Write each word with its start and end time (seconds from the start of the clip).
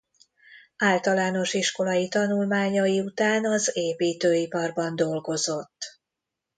Általános 0.77 1.53
iskolai 1.53 2.07
tanulmányai 2.07 2.99
után 3.01 3.45
az 3.45 3.69
építőiparban 3.73 4.95
dolgozott. 4.95 5.99